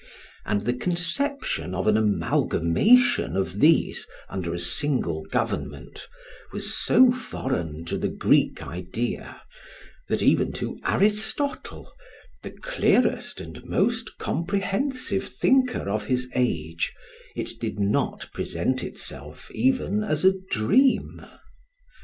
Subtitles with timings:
[0.47, 6.07] And the conception of an amalgamation of these under a single government
[6.51, 9.43] was so foreign to the Greek idea,
[10.09, 11.93] that even to Aristotle,
[12.41, 16.95] the clearest and most comprehensive thinker of his age,
[17.35, 21.23] it did not present itself even as a dream.